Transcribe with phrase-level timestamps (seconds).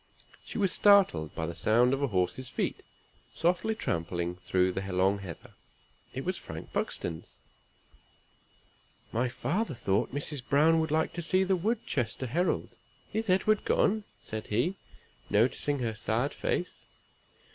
[0.43, 2.81] She was startled by the sound of a horse's feet,
[3.35, 5.51] softly trampling through the long heather.
[6.11, 7.37] It was Frank Buxton's.
[9.11, 10.41] "My father thought Mrs.
[10.43, 12.69] Browne would like to see the Woodchester Herald.
[13.13, 14.73] Is Edward gone?" said he,
[15.29, 16.83] noticing her sad face.